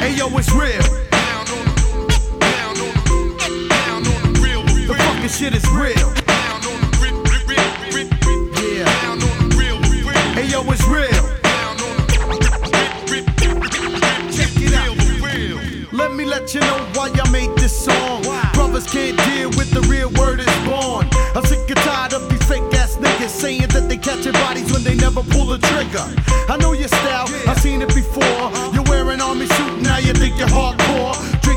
[0.00, 0.82] Hey yo, it's real.
[4.86, 6.15] The fucking shit is real.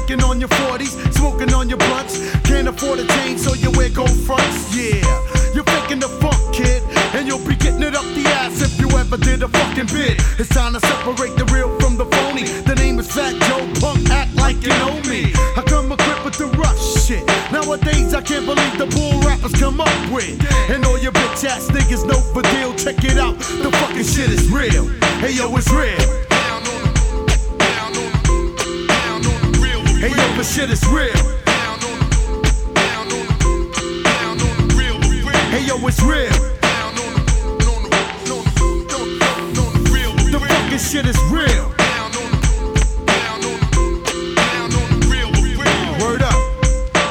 [0.10, 2.34] Drinking on your 40s, smoking on your blunts.
[2.42, 4.76] Can't afford a chain, so you wear gold fronts.
[4.76, 5.06] Yeah,
[5.54, 6.82] you're faking the funk, kid.
[7.14, 10.18] And you'll be getting it up the ass if you ever did a fucking bit.
[10.40, 12.42] It's time to separate the real from the phony.
[12.66, 15.32] The name is Fat Joe Punk, act like you know me.
[15.56, 17.24] I come equipped with the rush shit.
[17.52, 20.42] Nowadays, I can't believe the bull rappers come up with.
[20.72, 22.74] And all your bitch ass niggas know for deal.
[22.74, 24.88] Check it out, the fucking shit is real.
[25.22, 26.29] Hey yo, it's real.
[30.40, 31.12] The shit is real.
[35.50, 36.32] Hey yo, it's real.
[40.32, 41.66] The fucking shit is real.
[46.00, 46.34] Word up.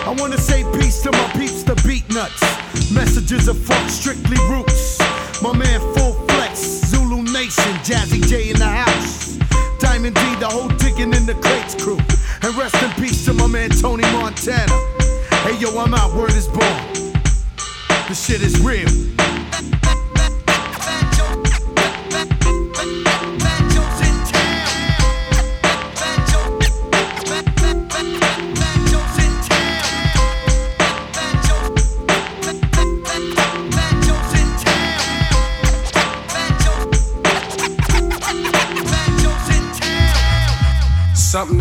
[0.07, 2.41] I wanna say peace to my peeps, the Beatnuts.
[2.95, 4.99] Messages of funk, strictly roots.
[5.43, 9.37] My man Full Flex, Zulu Nation, Jazzy Jay in the house.
[9.81, 11.99] Diamond D, the whole digging in the crates crew.
[12.43, 14.73] And rest in peace to my man Tony Montana.
[15.43, 16.61] Hey yo, I'm out, word is born.
[18.09, 19.18] The shit is real.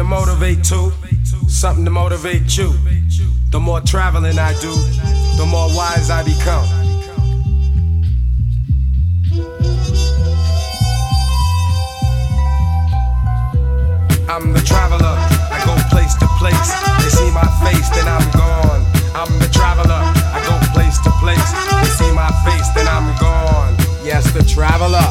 [0.08, 0.92] Motivate to,
[1.50, 2.74] something to motivate you.
[3.52, 4.74] The more traveling I do,
[5.38, 6.66] the more wise I become.
[14.30, 15.16] I'm the traveler,
[15.52, 16.72] I go place to place.
[17.04, 18.86] They see my face, then I'm gone.
[19.14, 21.52] I'm the traveler, I go place to place.
[21.84, 23.76] They see my face, then I'm gone.
[24.06, 25.04] Yes, the traveler,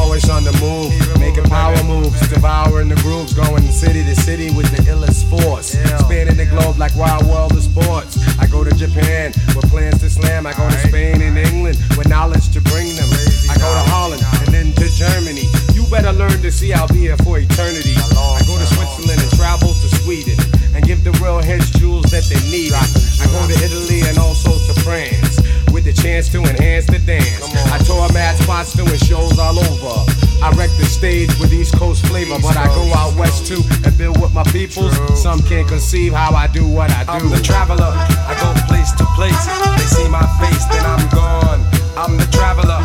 [0.00, 4.68] always on the move, making power moves, devouring the grooves, going city to city with
[4.72, 5.76] the illest force.
[6.04, 8.16] Spanning the globe like wild world of sports.
[8.40, 10.46] I go to Japan with plans to slam.
[10.46, 13.08] I go to Spain and England with knowledge to bring them.
[13.52, 15.44] I go to Holland and then to Germany.
[15.76, 17.94] You better learn to see I'll be here for eternity.
[18.16, 20.36] I go to Switzerland and travel to Sweden
[20.74, 22.72] and give the real heads jewels that they need.
[22.72, 22.84] I
[23.28, 25.40] go to Italy and also to France
[25.72, 27.42] with the chance to enhance the dance.
[27.72, 30.04] I tour mad spots doing shows all over.
[30.42, 33.96] I wreck the stage with East Coast flavor, but I go out west too and
[33.96, 34.96] build with my peoples.
[35.20, 37.12] Some can't conceive how I do what I do.
[37.12, 39.44] I'm the traveler, I go place to place.
[39.76, 41.60] They see my face, then I'm gone.
[41.96, 42.80] I'm the traveler,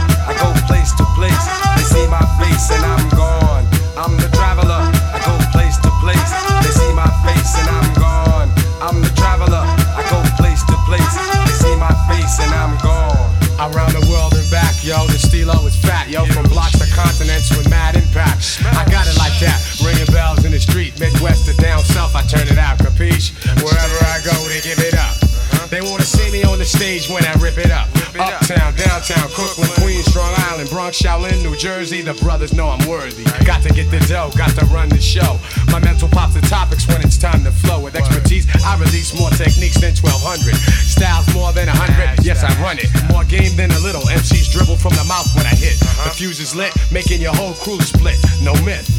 [31.05, 32.01] Shaolin, New Jersey.
[32.01, 33.25] The brothers know I'm worthy.
[33.45, 35.37] Got to get the dough, got to run the show.
[35.67, 37.79] My mental pops the topics when it's time to flow.
[37.79, 38.24] With expertise,
[38.65, 40.57] I release more techniques than 1200.
[40.89, 42.25] Styles more than 100.
[42.25, 42.89] Yes, I run it.
[43.13, 44.01] More game than a little.
[44.01, 45.77] MCs dribble from the mouth when I hit.
[46.03, 48.17] The fuse is lit, making your whole crew split.
[48.41, 48.89] No myth.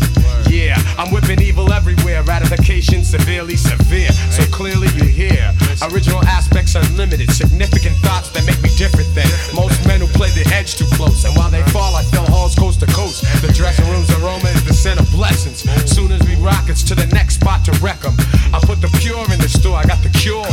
[0.49, 2.23] Yeah, I'm whipping evil everywhere.
[2.23, 4.11] Ratification severely severe.
[4.31, 5.53] So clearly you hear
[5.93, 10.47] Original aspects unlimited, significant thoughts that make me different than most men who play the
[10.55, 11.25] edge too close.
[11.25, 13.21] And while they fall, I fill halls coast to coast.
[13.43, 15.69] The dressing room's aroma is the scent of blessings.
[15.85, 18.17] Soon as we rockets to the next spot to wreck 'em.
[18.57, 20.45] I put the pure in the store, I got the cure.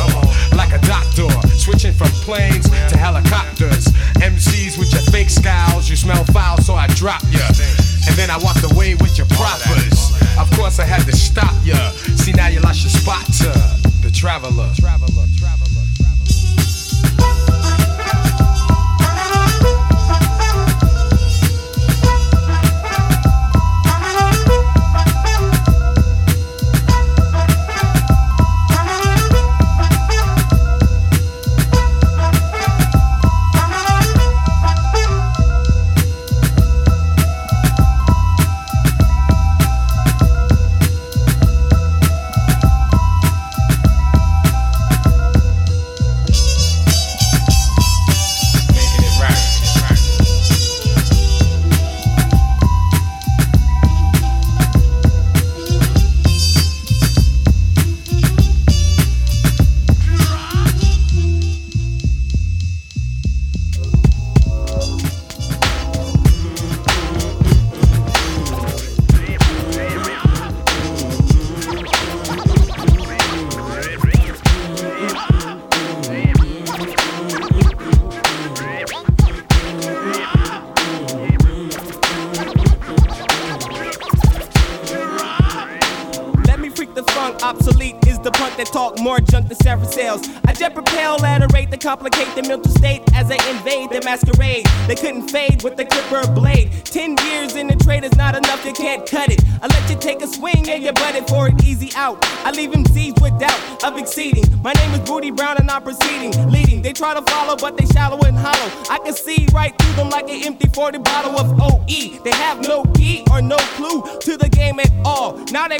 [0.56, 1.28] Like a doctor,
[1.58, 3.88] switching from planes to helicopters.
[4.24, 7.45] MCs with your fake scowls, you smell foul, so I drop ya.
[8.08, 10.12] And then I walked away with your proppers.
[10.39, 11.76] Of course, I had to stop ya.
[12.16, 13.51] See, now you lost your spot to
[14.01, 14.72] the traveler.
[14.80, 15.28] Traveler,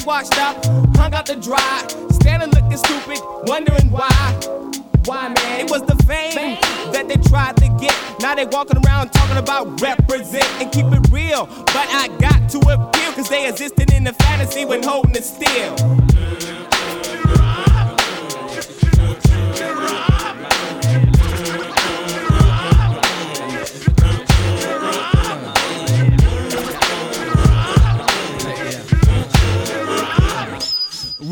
[0.04, 0.73] hung out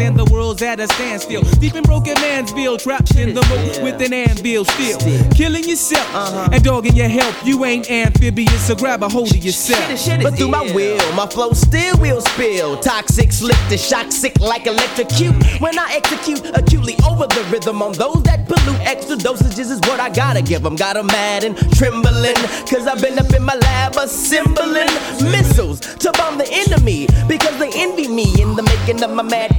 [0.00, 1.42] And the world's at a standstill.
[1.58, 4.98] Deep in broken mansville, trapped in the moat with an anvil still.
[5.30, 6.08] Killing yourself
[6.52, 7.34] and dogging your help.
[7.44, 9.82] You ain't amphibious, so grab a hold of yourself.
[10.22, 12.78] But through my will, my flow still will spill.
[12.78, 15.34] Toxic, slick to shock, sick like electrocute.
[15.60, 19.98] When I execute acutely over the rhythm on those that pollute, extra dosages is what
[20.00, 20.76] I gotta give them.
[20.76, 22.36] Got 'em mad and trembling,
[22.70, 24.88] cause I've been up in my lab assembling
[25.32, 27.08] missiles to bomb the enemy.
[27.26, 29.58] Because they envy me in the making of my mad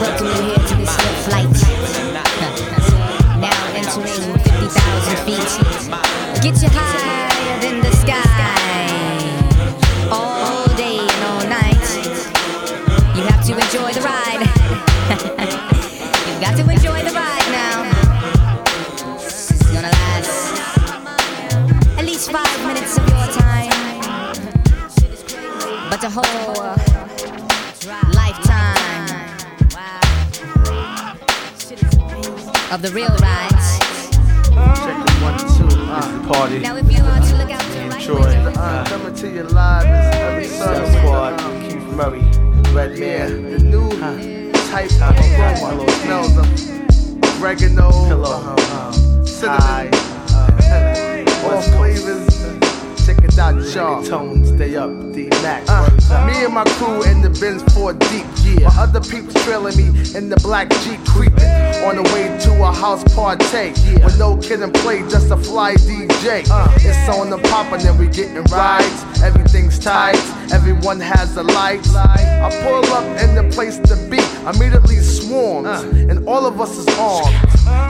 [0.00, 1.44] welcome you here to this here flight.
[3.38, 5.52] now entering 50,000 feet.
[6.40, 8.16] Get you higher than the sky.
[10.10, 11.84] All day and all night.
[13.14, 14.40] You have to enjoy the ride.
[16.28, 17.84] You've got to enjoy the ride now.
[19.18, 20.32] Is gonna last
[21.98, 23.68] at least five minutes of your time.
[25.90, 26.49] But the whole
[32.84, 34.16] of the real rides.
[35.20, 36.60] One, two, uh, party.
[36.60, 38.22] Now if you are to look out to right Enjoy.
[38.22, 40.98] Uh, coming to you live is every Sunday.
[40.98, 42.22] Squad, Keith Murray,
[42.72, 43.50] Redman.
[43.50, 43.90] The new
[44.70, 45.90] type of aroma.
[45.90, 48.92] Smells of oregano, uh,
[49.24, 49.92] cinnamon,
[50.32, 52.40] uh, all flavors.
[53.04, 54.02] Check it out, y'all.
[54.02, 55.64] Tone, stay up, D Mac.
[55.68, 58.26] Uh, me and my crew in the Benz 4 deep,
[58.58, 58.68] yeah.
[58.68, 61.50] My other people trailing me in the black Jeep creeping.
[61.80, 64.04] On the way to a house party, yeah.
[64.04, 66.44] With no Kid 'n Play, just a fly DJ.
[66.50, 66.68] Uh.
[66.76, 69.04] It's on the pop and then we getting rides.
[69.22, 70.20] Everything's tight,
[70.52, 71.94] everyone has the lights.
[71.94, 76.06] I pull up in the place to be, immediately swarms, uh.
[76.10, 77.34] and all of us is armed.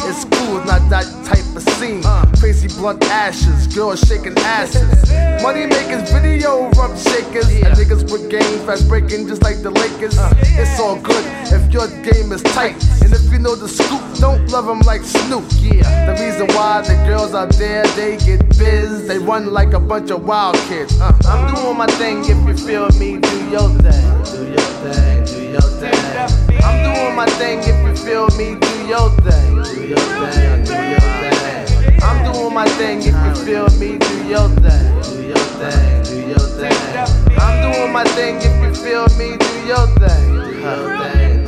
[0.07, 2.03] It's cool, it's not that type of scene.
[2.05, 2.27] Uh.
[2.39, 5.11] Crazy blunt ashes, girls shaking asses.
[5.43, 10.17] Money makers, video rump shakers, and niggas with games fast breaking just like the Lakers.
[10.59, 14.47] It's all good if your game is tight, and if you know the scoop, don't
[14.51, 15.45] love them like Snoop.
[15.61, 19.81] Yeah, the reason why the girls out there they get biz, they run like a
[19.81, 21.01] bunch of wild kids.
[21.01, 25.25] Uh, I'm doing my thing if you feel me, do your thing, do your thing,
[25.25, 26.63] do your thing.
[26.63, 30.75] I'm doing my thing if you feel me, do your thing, do your thing, do
[30.75, 32.01] your thing.
[32.03, 36.29] I'm doing my thing if you feel me, do your thing, do your thing, do
[36.29, 37.39] your thing.
[37.39, 40.99] I'm doing my thing if feel me, do your thing, do your thing, do your
[41.13, 41.40] thing.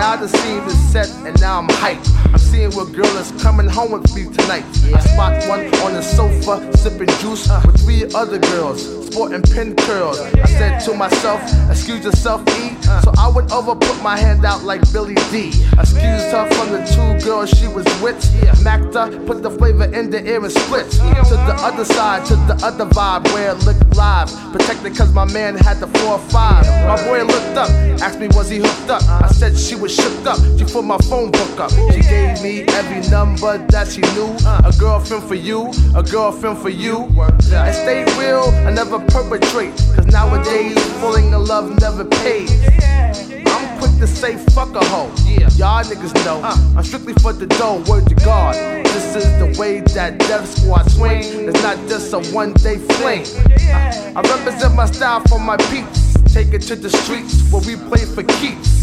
[0.00, 2.08] Now the scene is set and now I'm hyped.
[2.32, 4.64] I'm seeing what girl is coming home with me tonight.
[4.94, 10.20] I spot one on the sofa sipping juice with three other girls sporting pin curls.
[10.20, 12.80] I said to myself, excuse yourself, E.
[13.02, 15.48] So I went over, put my hand out like Billy Dee.
[15.78, 18.18] Excused her from the two girls she was with.
[18.62, 20.90] Macked her, put the flavor in the air and split.
[20.90, 24.30] To the other side, to the other vibe where it looked live.
[24.52, 26.64] Protected cause my man had the four or five.
[26.86, 27.70] My boy looked up,
[28.00, 29.02] asked me was he hooked up.
[29.02, 30.38] I said she was shook up.
[30.56, 31.70] She put my phone book up.
[31.92, 34.30] She gave me every number that she knew.
[34.64, 37.08] A girlfriend for you, a girlfriend for you.
[37.52, 39.74] I stay real, I never perpetrate.
[39.94, 42.50] Cause nowadays, falling in love never pays.
[43.46, 45.10] I'm quick to say fuck a hoe.
[45.56, 46.40] Y'all niggas know.
[46.42, 48.54] I'm strictly for the dough, word to God.
[48.86, 51.48] This is the way that Def Squad swing.
[51.48, 53.24] It's not just a one day fling.
[53.58, 56.14] I, I represent my style for my peeps.
[56.32, 58.80] Take it to the streets where we play for keeps.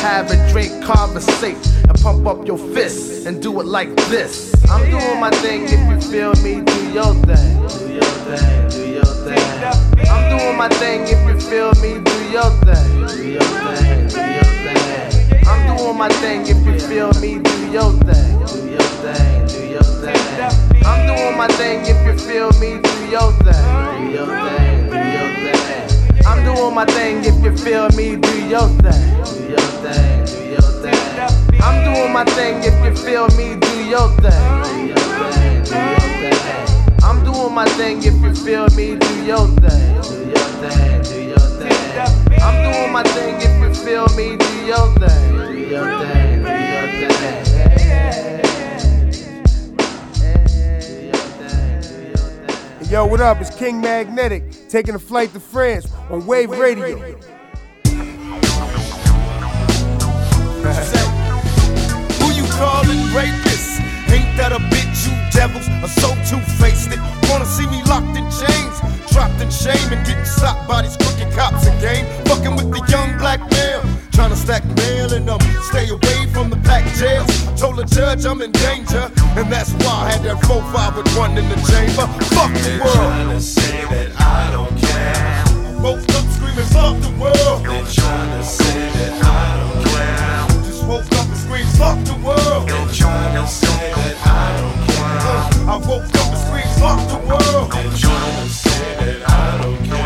[0.00, 4.52] Have a drink, conversate, and pump up your fists and do it like this.
[4.70, 7.60] I'm doing my thing if you feel me, do your thing.
[7.68, 10.08] Do your thing, do your thing.
[10.08, 13.06] I'm doing my thing if you feel me, do your thing.
[13.08, 15.46] Do your thing, do your thing.
[15.46, 18.38] I'm doing my thing if you feel me, do your thing.
[18.46, 20.82] Do your thing, do your thing.
[20.84, 23.64] I'm doing my thing if you feel me, do your thing.
[24.00, 25.89] Do your thing, do your thing.
[26.26, 29.06] I'm doing my thing if you feel me, do your thing.
[29.24, 31.60] Do your thing, do your thing.
[31.60, 34.62] I'm doing my thing if you feel me, do your thing.
[34.64, 37.02] Do your thing, do your thing.
[37.02, 40.00] I'm doing my thing if you feel me, do your thing.
[40.02, 42.42] Do your thing, do your thing.
[42.42, 45.36] I'm doing my thing if you feel me, do your thing.
[45.36, 46.70] Do your thing, do your
[52.90, 53.40] Yo, what up?
[53.40, 56.98] It's King Magnetic taking a flight to France on Wave Radio.
[56.98, 57.14] Who
[62.34, 63.78] you calling rapist?
[64.10, 65.06] Ain't that a bitch?
[65.06, 66.90] You devils are so two-faced.
[66.90, 66.98] It
[67.30, 68.80] wanna see me locked in chains,
[69.14, 72.10] dropped in shame, and getting slapped by these crooked cops again.
[72.26, 73.69] Fucking with the young black male,
[74.20, 76.60] trying to stack mail and um stay away from the
[77.00, 77.32] jails.
[77.58, 81.38] Told the judge I'm in danger, and that's why I had that 4-5 with one
[81.38, 82.04] in the chamber.
[82.36, 82.96] Fuck the world.
[82.96, 85.44] Trying to say that I don't care.
[85.56, 87.64] I woke up screaming, fuck the world.
[87.64, 90.64] They're trying to say that I don't care.
[90.68, 92.68] Just woke up and screamed, fuck the world.
[92.68, 95.08] They're trying to say that I don't care.
[95.64, 97.72] I woke up and screamed, fuck the world.
[97.72, 99.99] They're trying to say that I don't care.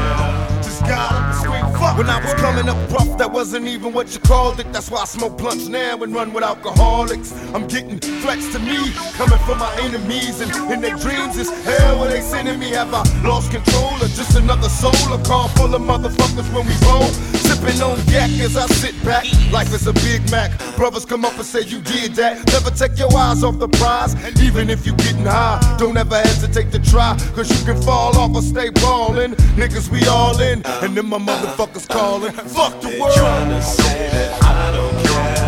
[1.96, 4.72] When I was coming up rough, that wasn't even what you called it.
[4.72, 7.32] That's why I smoke blunts now and run with alcoholics.
[7.54, 10.40] I'm getting flex to me, coming from my enemies.
[10.40, 12.70] And in their dreams is hell where they sending me.
[12.70, 14.90] Have I lost control or just another soul?
[15.12, 17.43] A car full of motherfuckers when we roll.
[17.54, 19.24] Sipping on yak as I sit back.
[19.52, 20.50] Life is a Big Mac.
[20.76, 22.44] Brothers come up and say you did that.
[22.48, 24.14] Never take your eyes off the prize.
[24.42, 27.16] Even if you getting high, don't ever hesitate to try.
[27.34, 29.34] Cause you can fall off or stay ballin'.
[29.54, 30.62] Niggas, we all in.
[30.82, 32.32] And then my motherfuckers calling.
[32.32, 33.14] Fuck the world.
[33.14, 35.44] Trying to say that I don't care.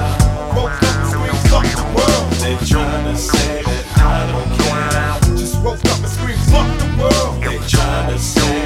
[0.54, 2.32] Woke up and screamed, fuck the world.
[2.38, 5.36] They're trying to say that I don't care.
[5.36, 7.42] Just woke up and screamed, fuck the world.
[7.42, 8.65] They're trying to say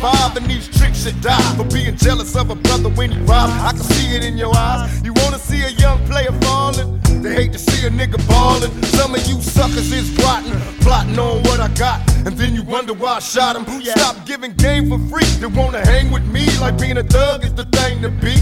[0.00, 3.52] 165, and these tricks should die for being jealous of a brother when he robbed.
[3.52, 5.02] I can see it in your eyes.
[5.04, 7.00] You wanna see a young player falling?
[7.22, 8.70] They hate to see a nigga ballin'.
[8.84, 12.94] Some of you suckers is rotten, plotting on what I got, and then you wonder
[12.94, 13.82] why I shot him.
[13.82, 15.28] Stop giving game for free.
[15.38, 18.36] They wanna hang with me like being a thug is the thing to be.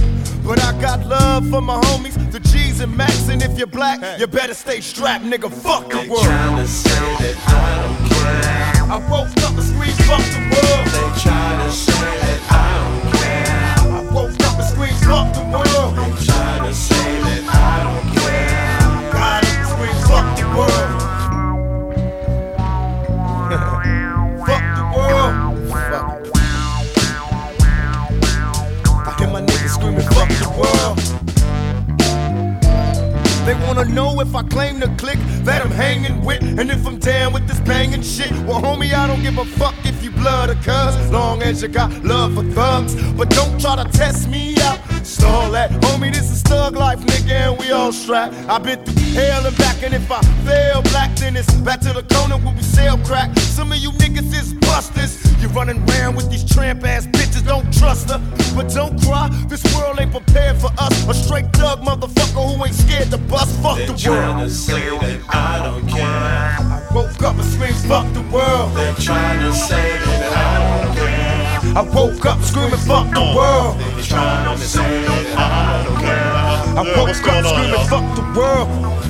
[0.46, 2.40] But I got love for my homies, the
[2.80, 5.50] And Max, and if you're black, you better stay strapped, nigga.
[5.50, 6.22] Fuck the world.
[6.22, 8.84] Tryna say that I don't care.
[8.86, 10.86] I woke up and screamed, fuck the world.
[10.86, 12.27] They tryna say
[33.78, 37.32] wanna know if I claim the click that I'm hanging with, and if I'm down
[37.32, 38.32] with this banging shit.
[38.46, 41.68] Well, homie, I don't give a fuck if you blood or cuz, long as you
[41.68, 42.94] got love for thugs.
[43.12, 44.97] But don't try to test me out.
[45.05, 48.34] Stall that, homie, this is thug life, nigga, and we all strapped.
[48.49, 51.92] I've been through hell and back, and if I fail black, then it's back to
[51.92, 53.36] the corner where we sell crack.
[53.38, 55.16] Some of you niggas is busters.
[55.40, 58.20] You're running around with these tramp ass bitches, don't trust her.
[58.55, 61.09] But don't cry, this world ain't prepared for us.
[61.09, 63.55] A straight thug motherfucker who ain't scared to bust.
[63.62, 64.51] Fuck They the world.
[64.51, 66.05] say that I don't care.
[66.05, 68.74] I woke up and screamed, fuck the world.
[68.76, 69.88] they trying to say
[71.78, 73.78] I woke up screaming, fuck the world.
[73.78, 75.06] They tryna say
[75.36, 76.34] I don't care.
[76.76, 79.07] I woke up screaming, fuck the world.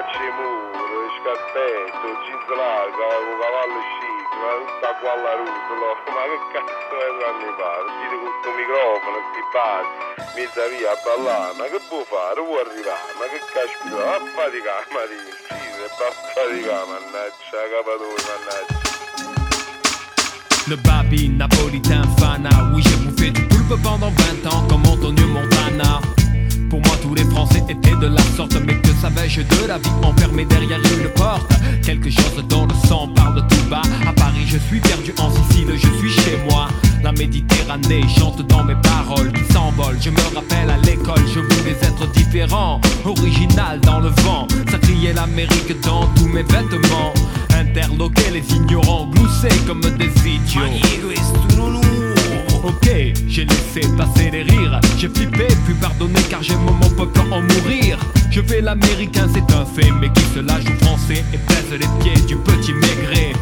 [0.00, 3.80] Muri, il scappetto, largo, con cavallo
[4.40, 7.84] ma tutta qua alla rutola, ma che cazzo è quando mi pare?
[8.00, 9.84] Dite con questo microfono, sti bar,
[10.34, 12.40] mezza via a ballare, ma che può fare?
[12.40, 13.10] Vuoi arrivare?
[13.20, 18.78] Ma che caspita, va a faticare, ma ti uccide, va a faticare, mannaggia, capatore, mannaggia.
[20.66, 26.00] Le babi napolitain fana Oui j'ai bouffé du poulpe pendant 20 ans comme Antonio Montana
[26.70, 29.90] Pour moi tous les Français étaient de la sorte Mais que savais-je de la vie
[30.04, 31.52] enfermée derrière une porte?
[31.82, 33.82] Quelque chose dans le sang parle tout bas.
[34.06, 36.68] À Paris je suis perdu en Sicile je suis chez moi.
[37.02, 39.98] La Méditerranée chante dans mes paroles qui s'envolent.
[40.00, 44.46] Je me rappelle à l'école je voulais être différent Original dans le vent.
[44.70, 47.12] Ça criait l'Amérique dans tous mes vêtements.
[47.52, 50.62] Interloquer les ignorants gloussés comme des idiots
[53.30, 54.80] j'ai laissé passer les rires.
[54.98, 57.98] J'ai flippé puis pardonné car j'aime mon peuple en mourir.
[58.30, 61.88] Je fais l'américain c'est un fait Mais qui se la joue français et baise les
[62.02, 63.32] pieds du petit maigret.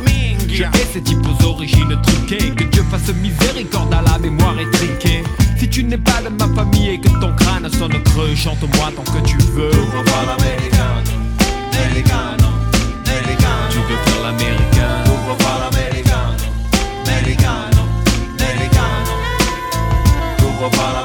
[0.48, 2.52] Je hais ces types aux origines truquées.
[2.54, 5.22] Que Dieu fasse miséricorde à la mémoire étriquée.
[5.58, 9.04] Si tu n'es pas de ma famille et que ton crâne sonne creux Chante-moi tant
[9.04, 9.70] que tu veux.
[9.70, 11.02] Tu veux faire l'américain.
[17.30, 17.77] Tu
[20.60, 20.97] Europa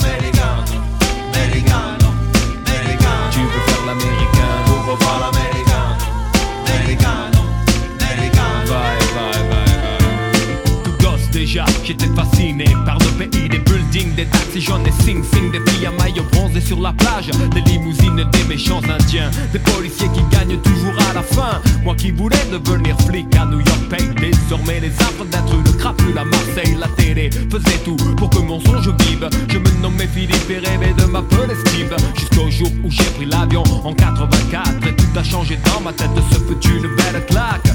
[11.83, 15.85] j'étais fasciné par le pays des buildings, des taxis jaunes et sing sing Des filles
[15.85, 20.59] à maillot bronzé sur la plage, des limousines, des méchants indiens Des policiers qui gagnent
[20.59, 21.61] toujours à la fin.
[21.83, 26.17] Moi qui voulais devenir flic à New York paye désormais les affres d'être une crapule
[26.17, 26.75] à Marseille.
[26.79, 29.29] La télé faisait tout pour que mon songe vive.
[29.49, 33.63] Je me nommais Philippe et rêvais de m'appeler Steve Jusqu'au jour où j'ai pris l'avion
[33.83, 37.67] en 84 Et tout a changé dans ma tête, ce fut une belle claque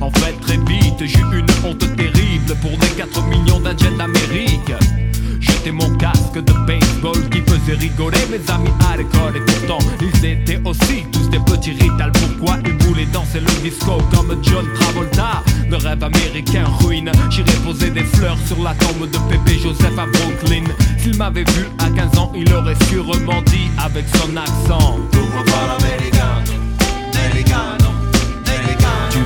[0.00, 4.72] En fait très vite j'ai une honte terrible Pour les 4 millions d'Indiens d'Amérique.
[5.40, 9.36] J'étais mon casque de baseball qui faisait rigoler mes amis à l'école.
[9.36, 13.98] Et pourtant ils étaient aussi tous des petits rital Pourquoi ils voulaient danser le disco
[14.14, 15.42] comme John Travolta?
[15.70, 17.10] Le rêve américain ruine.
[17.30, 20.64] J'irai poser des fleurs sur la tombe de Pépé Joseph à Brooklyn.
[20.98, 24.98] S'il m'avait vu à 15 ans il aurait sûrement dit avec son accent.
[25.12, 25.18] Tu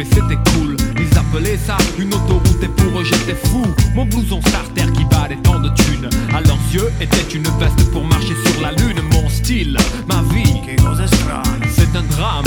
[0.00, 0.76] et c'était cool.
[0.98, 3.62] Ils appelaient ça une autoroute et pour eux j'étais fou.
[3.94, 6.08] Mon blouson starter qui valait tant de thunes.
[6.34, 9.00] À leurs yeux était une veste pour marcher sur la lune.
[9.12, 9.76] Mon style,
[10.08, 10.60] ma vie,
[11.68, 12.44] c'est un drame.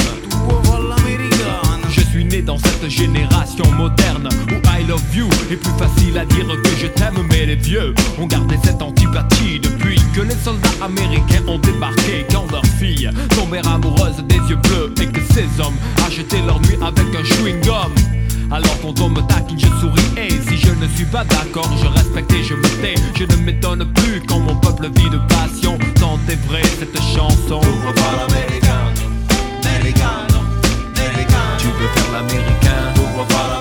[1.89, 6.25] Je suis né dans cette génération moderne où I love you est plus facile à
[6.25, 10.69] dire que je t'aime, mais les vieux ont gardé cette antipathie depuis que les soldats
[10.83, 12.25] américains ont débarqué.
[12.31, 14.93] Quand leurs filles tombèrent amoureuses des yeux bleus
[15.34, 15.75] ces hommes
[16.05, 17.91] achetaient leur nuit avec un chewing-gum.
[18.51, 21.88] Alors quand on me taquine, je souris et si je ne suis pas d'accord, je
[21.88, 22.93] respecte et je me tais.
[23.15, 25.79] Je ne m'étonne plus quand mon peuple vit de passion.
[25.95, 27.61] Tant est vrai cette chanson.
[27.61, 27.67] Tu
[31.67, 32.93] veux faire l'américain
[33.29, 33.52] pas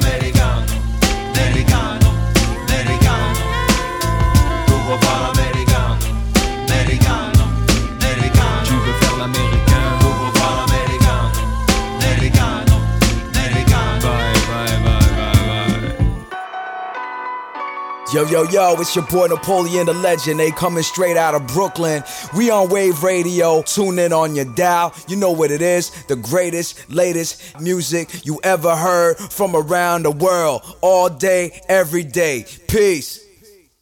[18.26, 20.38] Yo, yo, it's your boy Napoleon the Legend.
[20.38, 22.04] They coming straight out of Brooklyn.
[22.36, 23.62] We on Wave Radio.
[23.62, 24.94] Tune in on your dial.
[25.08, 25.90] You know what it is.
[26.04, 30.62] The greatest, latest music you ever heard from around the world.
[30.80, 32.46] All day, every day.
[32.68, 33.31] Peace.